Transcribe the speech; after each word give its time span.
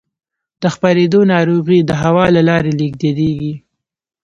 د 0.61 0.63
خپرېدو 0.73 1.19
ناروغۍ 1.33 1.79
د 1.85 1.91
هوا 2.03 2.25
له 2.35 2.41
لارې 2.49 2.71
لېږدېږي. 2.79 3.53